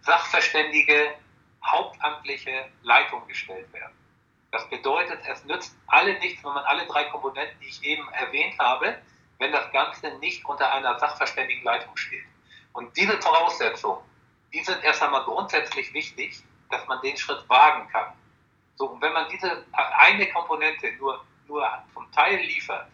[0.02, 1.16] sachverständige,
[1.66, 3.94] hauptamtliche Leitung gestellt werden.
[4.52, 8.58] Das bedeutet, es nützt alle nichts, wenn man alle drei Komponenten, die ich eben erwähnt
[8.60, 9.02] habe,
[9.40, 12.26] wenn das Ganze nicht unter einer sachverständigen Leitung steht.
[12.74, 14.04] Und diese Voraussetzungen,
[14.54, 18.14] die sind erst einmal grundsätzlich wichtig, dass man den Schritt wagen kann.
[18.76, 22.88] So, und wenn man diese eine Komponente nur, nur zum Teil liefert,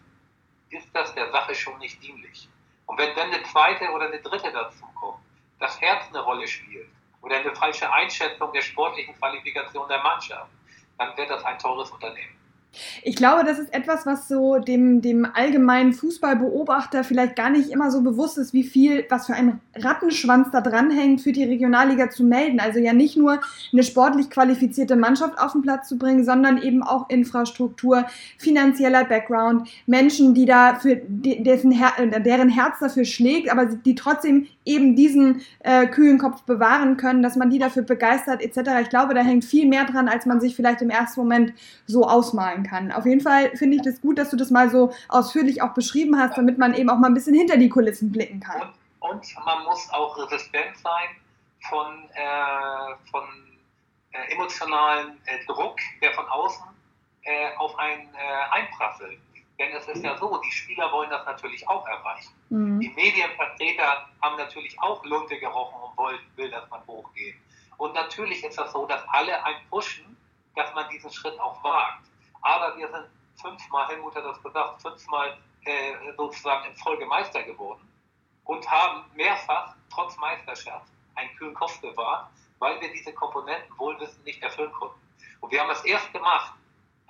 [0.70, 2.48] ist das der Sache schon nicht dienlich.
[2.90, 5.20] Und wenn dann eine zweite oder eine dritte dazu kommt,
[5.60, 6.88] das Herz eine Rolle spielt
[7.22, 10.50] oder eine falsche Einschätzung der sportlichen Qualifikation der Mannschaft,
[10.98, 12.39] dann wird das ein teures Unternehmen.
[13.02, 17.90] Ich glaube, das ist etwas, was so dem, dem allgemeinen Fußballbeobachter vielleicht gar nicht immer
[17.90, 22.24] so bewusst ist, wie viel, was für ein Rattenschwanz da dranhängt, für die Regionalliga zu
[22.24, 22.60] melden.
[22.60, 23.40] Also ja nicht nur
[23.72, 28.06] eine sportlich qualifizierte Mannschaft auf den Platz zu bringen, sondern eben auch Infrastruktur,
[28.38, 34.46] finanzieller Background, Menschen, die da für dessen Her deren Herz dafür schlägt, aber die trotzdem
[34.74, 38.82] eben diesen äh, kühlen Kopf bewahren können, dass man die dafür begeistert etc.
[38.82, 41.52] Ich glaube, da hängt viel mehr dran, als man sich vielleicht im ersten Moment
[41.86, 42.92] so ausmalen kann.
[42.92, 46.18] Auf jeden Fall finde ich das gut, dass du das mal so ausführlich auch beschrieben
[46.18, 48.62] hast, damit man eben auch mal ein bisschen hinter die Kulissen blicken kann.
[49.00, 51.08] Und, und man muss auch resistent sein
[51.68, 53.24] von, äh, von
[54.12, 56.64] äh, emotionalen äh, Druck, der von außen
[57.22, 59.18] äh, auf einen äh, einprasselt.
[59.60, 62.32] Denn es ist ja so, die Spieler wollen das natürlich auch erreichen.
[62.48, 62.80] Mhm.
[62.80, 67.34] Die Medienvertreter haben natürlich auch Lunte gerochen und wollen, will, dass man hochgeht.
[67.76, 70.16] Und natürlich ist das so, dass alle einen pushen,
[70.56, 72.06] dass man diesen Schritt auch wagt.
[72.40, 73.06] Aber wir sind
[73.38, 77.86] fünfmal, Helmut hat das gesagt, fünfmal äh, sozusagen in Folge Meister geworden
[78.44, 84.42] und haben mehrfach, trotz Meisterschaft, einen kühlen Kopf bewahrt, weil wir diese Komponenten wohlwissend nicht
[84.42, 85.00] erfüllen konnten.
[85.40, 86.54] Und wir haben es erst gemacht,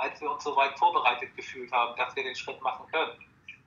[0.00, 3.12] als wir uns so weit vorbereitet gefühlt haben, dass wir den Schritt machen können.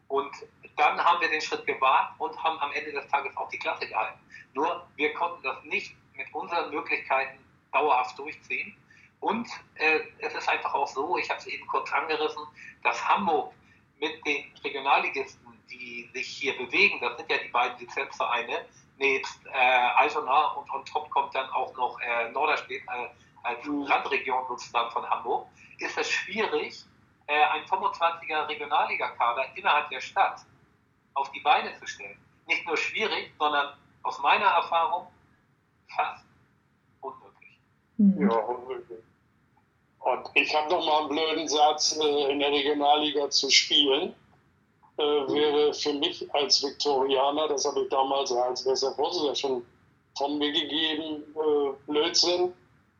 [0.07, 0.31] Und
[0.77, 3.87] dann haben wir den Schritt gewagt und haben am Ende des Tages auch die Klasse
[3.87, 4.19] gehalten.
[4.53, 7.39] Nur wir konnten das nicht mit unseren Möglichkeiten
[7.71, 8.75] dauerhaft durchziehen.
[9.19, 12.43] Und äh, es ist einfach auch so, ich habe es eben kurz angerissen,
[12.83, 13.53] dass Hamburg
[13.99, 18.65] mit den Regionalligisten, die sich hier bewegen, das sind ja die beiden Lizenzvereine,
[18.97, 19.57] nebst äh,
[19.95, 23.07] Altona und on top kommt dann auch noch äh, Norderstedt äh,
[23.43, 25.47] als Randregion sozusagen von Hamburg,
[25.79, 26.85] ist es schwierig,
[27.27, 30.41] äh, ein 25er Regionalligakader innerhalb der Stadt
[31.13, 32.17] auf die Beine zu stellen.
[32.47, 35.07] Nicht nur schwierig, sondern aus meiner Erfahrung
[35.87, 36.25] fast
[37.01, 37.59] unmöglich.
[37.97, 38.29] Mhm.
[38.29, 39.03] Ja, unmöglich.
[39.99, 44.13] Und ich habe noch mal einen blöden Satz, äh, in der Regionalliga zu spielen,
[44.97, 49.65] äh, wäre für mich als Viktorianer, das habe ich damals als besser Vorsitzender schon
[50.17, 52.53] von mir gegeben, äh, Blödsinn,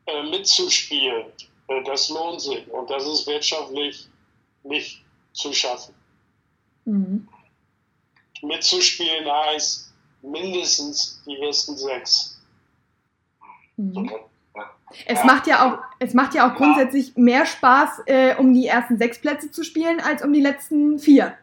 [0.06, 1.26] äh, mitzuspielen.
[1.68, 4.08] Äh, das lohnt sich und das ist wirtschaftlich
[4.62, 5.94] nicht zu schaffen.
[6.84, 7.28] Mhm.
[8.42, 12.40] Mitzuspielen heißt mindestens die ersten sechs.
[13.76, 14.10] Mhm.
[15.06, 15.24] Es ja.
[15.24, 19.20] macht ja auch, es macht ja auch grundsätzlich mehr Spaß, äh, um die ersten sechs
[19.20, 21.36] Plätze zu spielen, als um die letzten vier.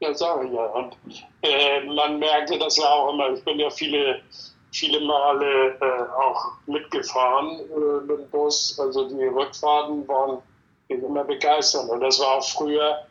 [0.00, 0.64] Ja, sage ich ja.
[0.64, 0.96] Und
[1.42, 3.30] äh, man merkte das ja auch immer.
[3.30, 4.22] Ich bin ja viele
[4.72, 8.78] viele Male äh, auch mitgefahren äh, mit dem Bus.
[8.78, 10.42] Also die Rückfahrten waren
[10.88, 11.88] immer begeistert.
[11.88, 13.06] Und das war auch früher,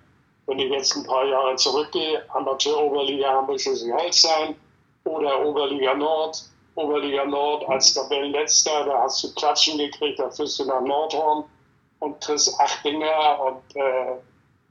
[0.45, 4.55] wenn ich jetzt ein paar Jahre zurückgehe, Amateur-Oberliga Hamburg-Schleswig-Holstein
[5.03, 6.43] oder Oberliga Nord.
[6.75, 11.43] Oberliga Nord als Tabellenletzter, da hast du Klatschen gekriegt, da führst du nach Nordhorn
[11.99, 14.13] und kriegst acht Dinger und äh,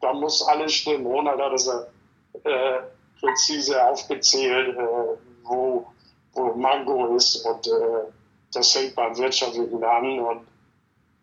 [0.01, 1.05] da muss alles stimmen.
[1.05, 2.79] Ronald hat es äh,
[3.21, 5.87] präzise aufgezählt, äh, wo
[6.37, 8.13] wo Mango ist und äh,
[8.53, 10.47] das fängt beim Wirtschaftlichen an und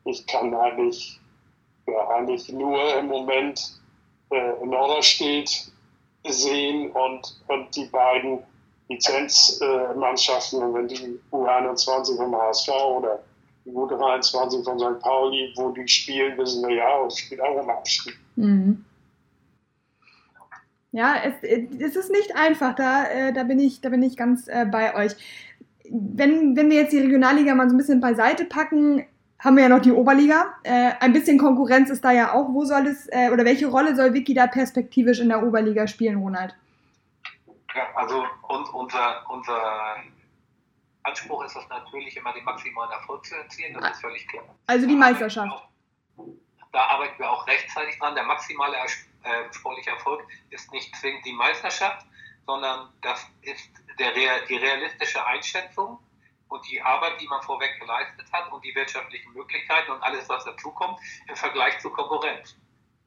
[0.05, 1.19] ich kann eigentlich,
[1.87, 3.79] ja, eigentlich nur im Moment
[4.31, 5.71] äh, Norderstedt
[6.27, 8.39] sehen und, und die beiden
[8.89, 13.19] Lizenzmannschaften, äh, wenn die U21 vom HSV oder
[13.65, 15.01] die U23 von St.
[15.01, 18.17] Pauli, wo die spielen, wissen wir ja, und spielt auch im Abstieg.
[18.35, 18.83] Mhm.
[20.93, 24.47] Ja, es, es ist nicht einfach, da, äh, da, bin, ich, da bin ich ganz
[24.47, 25.13] äh, bei euch.
[25.89, 29.03] Wenn, wenn wir jetzt die Regionalliga mal so ein bisschen beiseite packen,
[29.39, 30.53] haben wir ja noch die Oberliga.
[30.61, 32.53] Äh, ein bisschen Konkurrenz ist da ja auch.
[32.53, 36.19] Wo soll es, äh, oder welche Rolle soll Wiki da perspektivisch in der Oberliga spielen,
[36.19, 36.55] Ronald?
[37.73, 39.95] Ja, also und, unser, unser
[41.01, 44.43] Anspruch ist es natürlich immer, den maximalen Erfolg zu erzielen, das ist völlig klar.
[44.67, 45.67] Also die Meisterschaft.
[46.71, 48.13] da arbeiten wir auch rechtzeitig dran.
[48.13, 48.77] Der maximale
[49.23, 52.05] äh, sportliche Erfolg ist nicht zwingend die Meisterschaft,
[52.45, 54.11] sondern das ist der,
[54.47, 55.99] die realistische Einschätzung
[56.49, 60.45] und die Arbeit, die man vorweg geleistet hat und die wirtschaftlichen Möglichkeiten und alles, was
[60.45, 62.55] dazukommt, im Vergleich zur Konkurrenz.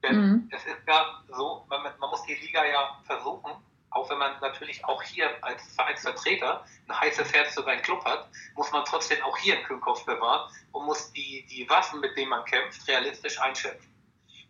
[0.02, 0.50] Denn mhm.
[0.52, 3.52] es ist ja so, man, man, muss die Liga ja versuchen,
[3.90, 8.28] auch wenn man natürlich auch hier als Vereinsvertreter ein heißes Herz für seinen Club hat,
[8.54, 12.30] muss man trotzdem auch hier einen Kühlkopf bewahren und muss die, die Waffen, mit denen
[12.30, 13.95] man kämpft, realistisch einschätzen.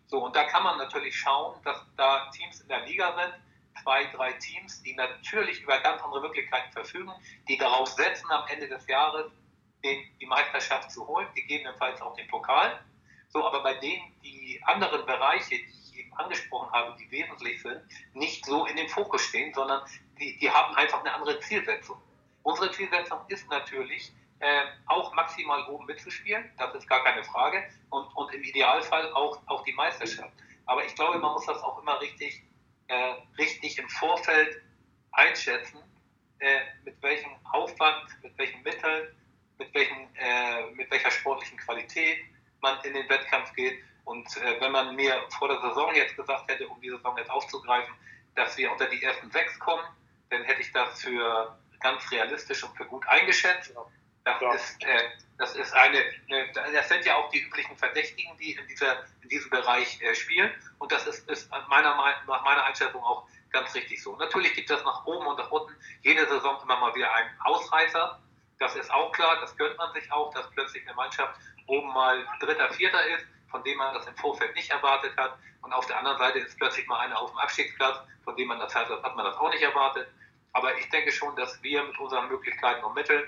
[0.07, 3.33] So, und da kann man natürlich schauen, dass da Teams in der Liga sind,
[3.83, 7.11] zwei, drei Teams, die natürlich über ganz andere Möglichkeiten verfügen,
[7.47, 9.31] die darauf setzen, am Ende des Jahres
[9.83, 12.79] den, die Meisterschaft zu holen, gegebenenfalls auch den Pokal.
[13.29, 17.81] So, aber bei denen die anderen Bereiche, die ich eben angesprochen habe, die wesentlich sind,
[18.13, 19.81] nicht so in den Fokus stehen, sondern
[20.19, 22.01] die, die haben einfach eine andere Zielsetzung.
[22.43, 28.05] Unsere Zielsetzung ist natürlich, äh, auch maximal oben mitzuspielen, das ist gar keine Frage, und,
[28.15, 30.31] und im Idealfall auch, auch die Meisterschaft.
[30.65, 32.43] Aber ich glaube, man muss das auch immer richtig
[32.87, 34.61] äh, richtig im Vorfeld
[35.11, 35.79] einschätzen,
[36.39, 39.15] äh, mit welchem Aufwand, mit welchen Mitteln,
[39.57, 42.19] mit, welchen, äh, mit welcher sportlichen Qualität
[42.61, 43.83] man in den Wettkampf geht.
[44.05, 47.29] Und äh, wenn man mir vor der Saison jetzt gesagt hätte, um die Saison jetzt
[47.29, 47.93] aufzugreifen,
[48.35, 49.83] dass wir unter die ersten sechs kommen,
[50.29, 53.75] dann hätte ich das für ganz realistisch und für gut eingeschätzt.
[54.33, 54.53] Das, ja.
[54.53, 58.67] ist, äh, das ist eine, eine, das sind ja auch die üblichen Verdächtigen, die in,
[58.67, 60.51] dieser, in diesem Bereich äh, spielen.
[60.79, 64.15] Und das ist, ist meiner, nach meiner Einschätzung auch ganz richtig so.
[64.17, 68.19] Natürlich gibt es nach oben und nach unten jede Saison immer mal wieder einen Ausreißer.
[68.59, 72.25] Das ist auch klar, das gönnt man sich auch, dass plötzlich eine Mannschaft oben mal
[72.39, 75.37] Dritter, Vierter ist, von dem man das im Vorfeld nicht erwartet hat.
[75.61, 78.59] Und auf der anderen Seite ist plötzlich mal einer auf dem Abstiegsplatz, von dem man
[78.59, 80.07] das hat, hat man das auch nicht erwartet.
[80.53, 83.23] Aber ich denke schon, dass wir mit unseren Möglichkeiten und Mitteln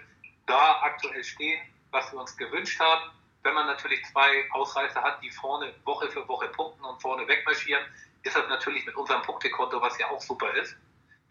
[0.50, 1.60] da aktuell stehen,
[1.92, 3.12] was wir uns gewünscht haben.
[3.44, 7.84] Wenn man natürlich zwei Ausreißer hat, die vorne Woche für Woche punkten und vorne wegmarschieren,
[8.24, 10.76] ist das natürlich mit unserem Punktekonto, was ja auch super ist,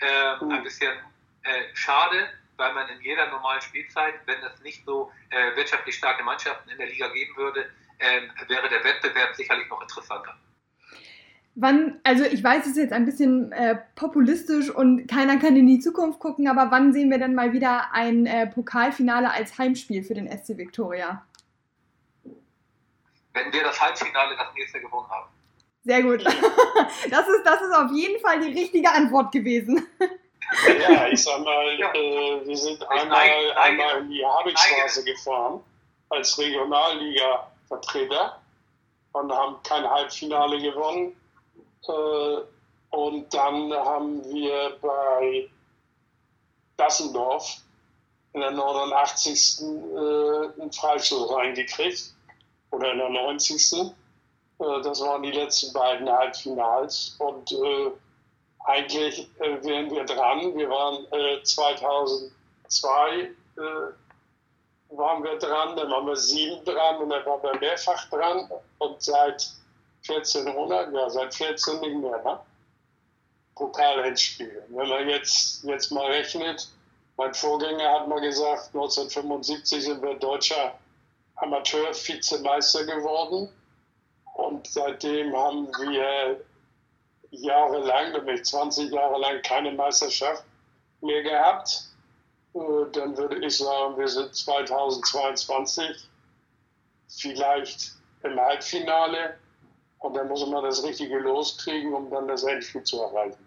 [0.00, 0.52] äh, mhm.
[0.52, 0.96] ein bisschen
[1.42, 6.22] äh, schade, weil man in jeder normalen Spielzeit, wenn es nicht so äh, wirtschaftlich starke
[6.22, 10.38] Mannschaften in der Liga geben würde, ähm, wäre der Wettbewerb sicherlich noch interessanter.
[11.61, 15.66] Wann, also ich weiß, es ist jetzt ein bisschen äh, populistisch und keiner kann in
[15.66, 20.05] die Zukunft gucken, aber wann sehen wir denn mal wieder ein äh, Pokalfinale als Heimspiel
[20.05, 21.27] für den SC Victoria?
[23.33, 25.29] Wenn wir das Halbfinale das nächste gewonnen haben.
[25.83, 26.25] Sehr gut.
[27.11, 29.85] Das ist, das ist auf jeden Fall die richtige Antwort gewesen.
[30.81, 31.92] Ja, ich sag mal, ja.
[31.92, 35.61] äh, wir sind einmal, einmal in die Habigstraße gefahren
[36.09, 38.40] als Regionalliga-Vertreter
[39.12, 41.17] und haben kein Halbfinale gewonnen
[42.91, 45.49] und dann haben wir bei
[46.77, 47.59] Dassendorf
[48.33, 49.61] in der 89.
[49.61, 52.14] Äh, einen Freistoß reingekriegt.
[52.71, 53.73] Oder in der 90.
[53.73, 53.88] Äh,
[54.59, 57.17] das waren die letzten beiden Halbfinals.
[57.19, 57.91] Und äh,
[58.64, 60.55] eigentlich äh, wären wir dran.
[60.57, 62.31] Wir waren äh, 2002
[63.21, 63.93] äh,
[64.91, 68.51] waren wir dran, dann waren wir sieben dran und dann waren wir mehrfach dran.
[68.79, 69.51] Und seit
[70.08, 72.40] 1400, ja, seit 14 nicht mehr, ne?
[73.54, 74.62] Pokalendspiel.
[74.68, 76.68] Wenn man jetzt, jetzt mal rechnet,
[77.16, 80.78] mein Vorgänger hat mal gesagt, 1975 sind wir deutscher
[81.37, 83.48] Amateur-Vizemeister geworden.
[84.34, 86.40] Und seitdem haben wir
[87.30, 90.44] jahrelang, nämlich 20 Jahre lang, keine Meisterschaft
[91.00, 91.88] mehr gehabt.
[92.54, 92.58] Äh,
[92.92, 96.08] dann würde ich sagen, wir sind 2022
[97.08, 99.38] vielleicht im Halbfinale
[100.00, 103.46] und dann muss man das Richtige loskriegen, um dann das Endspiel zu erreichen.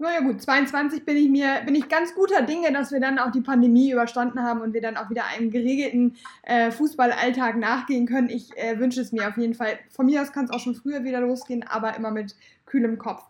[0.00, 3.32] Naja gut, 22 bin ich mir, bin ich ganz guter Dinge, dass wir dann auch
[3.32, 8.28] die Pandemie überstanden haben und wir dann auch wieder einem geregelten äh, Fußballalltag nachgehen können.
[8.28, 9.76] Ich äh, wünsche es mir auf jeden Fall.
[9.90, 13.24] Von mir aus kann es auch schon früher wieder losgehen, aber immer mit kühlem Kopf.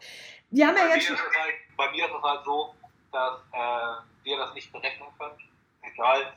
[0.50, 1.08] Wir haben ja jetzt.
[1.08, 2.74] Mir halt, bei mir ist es halt so,
[3.12, 5.38] dass äh, wir das nicht berechnen können.
[5.80, 6.34] Egal,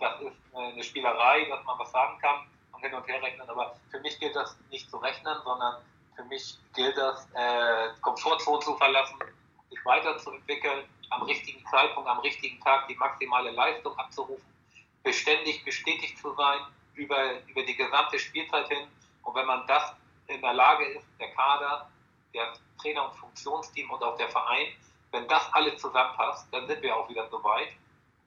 [0.00, 2.40] das ist eine Spielerei, dass man was sagen kann
[2.80, 5.82] hin und her rechnen, aber für mich gilt das nicht zu rechnen, sondern
[6.16, 9.16] für mich gilt das, äh, Komfortzone zu verlassen,
[9.70, 14.44] sich weiterzuentwickeln, am richtigen Zeitpunkt, am richtigen Tag die maximale Leistung abzurufen,
[15.02, 16.60] beständig bestätigt zu sein
[16.94, 18.86] über, über die gesamte Spielzeit hin.
[19.22, 19.94] Und wenn man das
[20.26, 21.90] in der Lage ist, der Kader,
[22.34, 24.68] der Trainer- und Funktionsteam und auch der Verein,
[25.10, 27.72] wenn das alles zusammenpasst, dann sind wir auch wieder so weit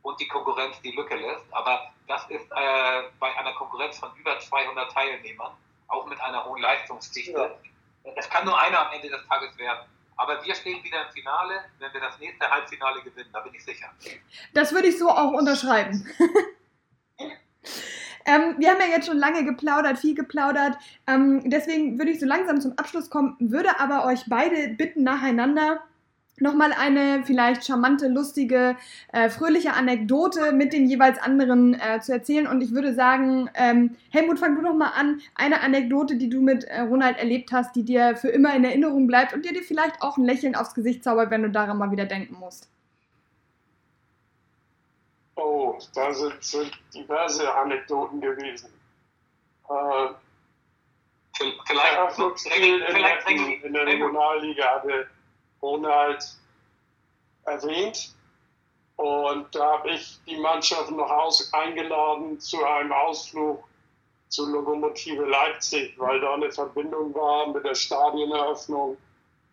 [0.03, 1.45] und die Konkurrenz die Lücke lässt.
[1.51, 5.51] Aber das ist äh, bei einer Konkurrenz von über 200 Teilnehmern,
[5.87, 7.31] auch mit einer hohen Leistungsdichte.
[7.31, 8.11] Ja.
[8.15, 9.87] Es kann nur einer am Ende des Tages werden.
[10.15, 13.63] Aber wir stehen wieder im Finale, wenn wir das nächste Halbfinale gewinnen, da bin ich
[13.63, 13.89] sicher.
[14.53, 16.07] Das würde ich so auch unterschreiben.
[18.25, 20.77] Ähm, wir haben ja jetzt schon lange geplaudert, viel geplaudert.
[21.07, 25.83] Ähm, deswegen würde ich so langsam zum Abschluss kommen, würde aber euch beide bitten, nacheinander
[26.39, 28.75] nochmal eine vielleicht charmante, lustige,
[29.11, 32.47] äh, fröhliche Anekdote mit den jeweils anderen äh, zu erzählen.
[32.47, 35.21] Und ich würde sagen, ähm, Helmut, fang du noch mal an.
[35.35, 39.07] Eine Anekdote, die du mit äh, Ronald erlebt hast, die dir für immer in Erinnerung
[39.07, 41.91] bleibt und dir dir vielleicht auch ein Lächeln aufs Gesicht zaubert, wenn du daran mal
[41.91, 42.69] wieder denken musst.
[45.35, 48.69] Oh, da sind, sind diverse Anekdoten gewesen.
[49.69, 50.13] Äh,
[51.33, 55.07] vielleicht, vielleicht, vielleicht in, in der Regionalliga hatte
[55.63, 56.23] Ronald
[57.45, 58.13] erwähnt.
[58.97, 63.63] Und da habe ich die Mannschaft noch aus, eingeladen zu einem Ausflug
[64.27, 68.97] zu Lokomotive Leipzig, weil da eine Verbindung war mit der Stadioneröffnung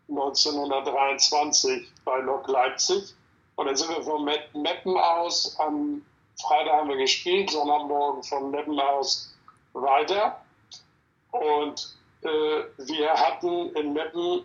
[0.09, 3.15] 1923 bei Lok Leipzig.
[3.57, 6.05] Und dann sind wir von Meppen aus, am
[6.43, 9.35] Freitag haben wir gespielt, Sonntagmorgen von Meppen aus
[9.75, 10.41] weiter.
[11.31, 14.45] Und äh, wir hatten in Meppen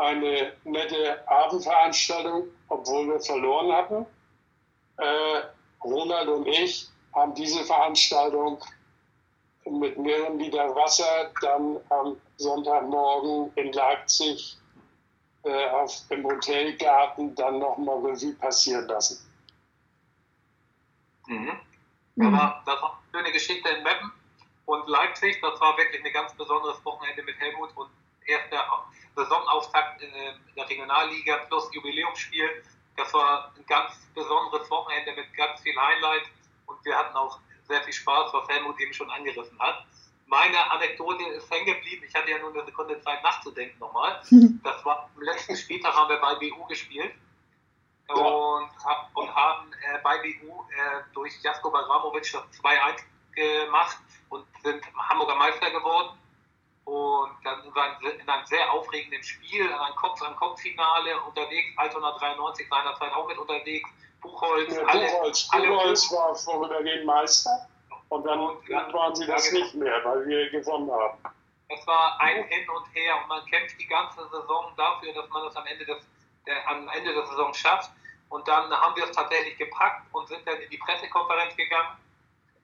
[0.00, 4.06] eine nette Abendveranstaltung, obwohl wir verloren hatten.
[4.96, 5.42] Äh,
[5.84, 8.62] Ronald und ich haben diese Veranstaltung
[9.68, 14.56] mit mehreren Liter Wasser dann am Sonntagmorgen in Leipzig
[15.44, 19.26] äh, auf, im Hotelgarten dann nochmal Revue passieren lassen.
[21.26, 21.52] Mhm.
[22.16, 24.12] Das, war, das war eine schöne Geschichte in Meppen
[24.66, 25.40] und Leipzig.
[25.40, 27.90] Das war wirklich ein ganz besonderes Wochenende mit Helmut und
[28.30, 28.64] erster
[29.16, 30.10] Saisonauftakt in
[30.56, 32.64] der Regionalliga plus Jubiläumsspiel.
[32.96, 36.24] Das war ein ganz besonderes Wochenende mit ganz viel Highlight
[36.66, 39.84] und wir hatten auch sehr viel Spaß, was Helmut eben schon angerissen hat.
[40.26, 42.04] Meine Anekdote ist hängen geblieben.
[42.06, 44.20] Ich hatte ja nur eine Sekunde Zeit nachzudenken nochmal.
[44.62, 47.14] Das war am letzten Spieltag haben wir bei BU gespielt
[48.08, 48.70] und,
[49.14, 53.02] und haben äh, bei BU äh, durch Jasko Baramovic das 2-1
[53.34, 56.18] gemacht und sind Hamburger Meister geworden.
[56.84, 61.68] Und dann sind wir in einem sehr aufregenden Spiel, in einem Kopf-an-Kopf-Finale unterwegs.
[61.76, 63.88] Altona 93 seinerzeit auch mit unterwegs.
[64.20, 67.68] Buchholz, ja, alle, Buchholz, alle Buchholz war vorübergehend Meister.
[68.08, 69.64] Und dann, und, dann waren sie das genau.
[69.64, 71.18] nicht mehr, weil wir gewonnen haben.
[71.68, 75.44] Es war ein Hin und Her und man kämpft die ganze Saison dafür, dass man
[75.44, 75.98] das am Ende des,
[76.44, 77.92] der, am Ende der Saison schafft.
[78.28, 81.96] Und dann haben wir es tatsächlich gepackt und sind dann in die Pressekonferenz gegangen.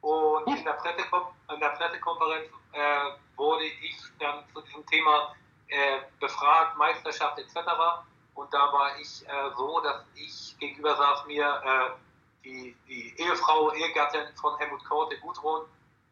[0.07, 2.79] Und in der, Pressekom in der Pressekonferenz äh,
[3.37, 5.35] wurde ich dann zu diesem Thema
[5.67, 7.57] äh, befragt, Meisterschaft etc.
[8.35, 11.91] Und da war ich äh, so, dass ich gegenüber saß mir äh,
[12.45, 15.63] die, die Ehefrau, Ehegattin von Helmut Korte, Gudrun,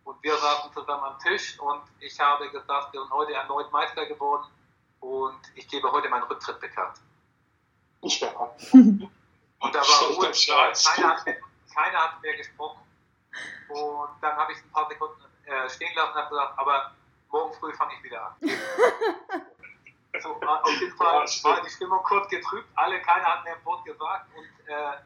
[0.02, 4.06] und wir saßen zusammen am Tisch und ich habe gesagt, wir sind heute erneut Meister
[4.06, 4.44] geworden
[4.98, 6.98] und ich gebe heute meinen Rücktritt bekannt.
[8.02, 8.28] Ja.
[8.72, 9.08] Und
[9.72, 11.38] da war Ruhe, keiner
[11.72, 12.83] keiner hat mehr gesprochen.
[13.68, 16.92] Und dann habe ich ein paar Sekunden äh, stehen lassen und habe gesagt, aber
[17.30, 18.34] morgen früh fange ich wieder an.
[20.12, 23.84] also, auf jeden Fall war die Stimmung kurz getrübt, alle, keiner hat mehr ein Wort
[23.84, 24.96] gesagt und äh,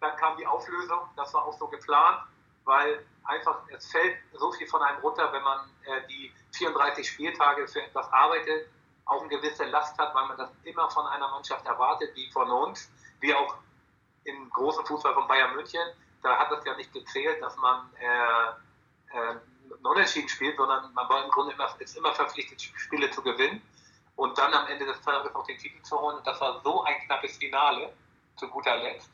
[0.00, 2.20] dann kam die Auflösung, das war auch so geplant,
[2.64, 7.66] weil einfach es fällt so viel von einem runter, wenn man äh, die 34 Spieltage
[7.66, 8.68] für etwas arbeitet,
[9.06, 12.50] auch eine gewisse Last hat, weil man das immer von einer Mannschaft erwartet, wie von
[12.50, 12.90] uns,
[13.20, 13.56] wie auch
[14.24, 15.80] im großen Fußball von Bayern München.
[16.22, 19.36] Da hat es ja nicht gezählt, dass man äh, äh,
[19.82, 23.62] unentschieden spielt, sondern man war im Grunde immer, ist immer verpflichtet, Spiele zu gewinnen
[24.16, 26.18] und dann am Ende des Tages auch den Titel zu holen.
[26.24, 27.92] Das war so ein knappes Finale,
[28.36, 29.10] zu guter Letzt.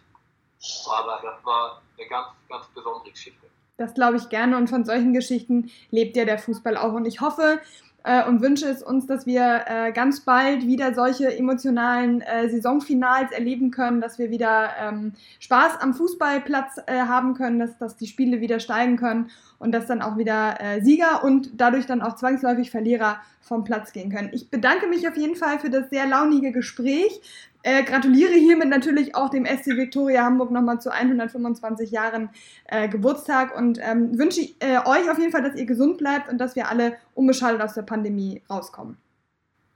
[0.88, 3.46] Aber das war eine ganz, ganz besondere Geschichte.
[3.78, 6.92] Das glaube ich gerne und von solchen Geschichten lebt ja der Fußball auch.
[6.92, 7.60] Und ich hoffe,
[8.04, 13.32] äh, und wünsche es uns, dass wir äh, ganz bald wieder solche emotionalen äh, Saisonfinals
[13.32, 18.06] erleben können, dass wir wieder ähm, Spaß am Fußballplatz äh, haben können, dass, dass die
[18.06, 22.16] Spiele wieder steigen können und dass dann auch wieder äh, Sieger und dadurch dann auch
[22.16, 24.30] zwangsläufig Verlierer vom Platz gehen können.
[24.32, 27.20] Ich bedanke mich auf jeden Fall für das sehr launige Gespräch.
[27.64, 32.30] Äh, gratuliere hiermit natürlich auch dem SC Victoria Hamburg nochmal zu 125 Jahren
[32.64, 36.38] äh, Geburtstag und ähm, wünsche äh, euch auf jeden Fall, dass ihr gesund bleibt und
[36.38, 38.96] dass wir alle unbeschadet aus der Pandemie rauskommen.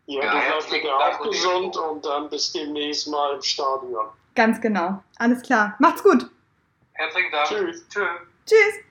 [0.06, 4.06] Ja, ja du bleibst auch gesund und dann bis demnächst mal im Stadion.
[4.34, 5.02] Ganz genau.
[5.18, 5.76] Alles klar.
[5.78, 6.28] Macht's gut.
[6.92, 7.48] Herzlichen Dank.
[7.48, 7.86] Tschüss.
[7.88, 8.06] Tschüss.
[8.46, 8.86] Tschüss.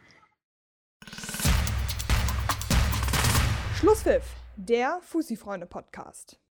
[3.80, 4.24] Schlusspfiff,
[4.56, 6.40] der Fussi-Freunde-Podcast.